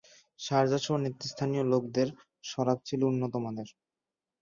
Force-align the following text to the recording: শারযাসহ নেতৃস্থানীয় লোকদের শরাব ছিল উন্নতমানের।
শারযাসহ 0.39 0.95
নেতৃস্থানীয় 0.97 1.63
লোকদের 1.65 2.07
শরাব 2.43 2.77
ছিল 2.85 3.01
উন্নতমানের। 3.03 3.69